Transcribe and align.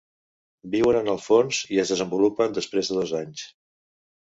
Viuen 0.75 0.97
en 0.99 1.09
el 1.13 1.19
fons 1.25 1.59
i 1.77 1.79
es 1.85 1.93
desenvolupen 1.95 2.59
després 2.61 2.91
de 2.95 3.01
dos 3.03 3.17
anys. 3.23 3.47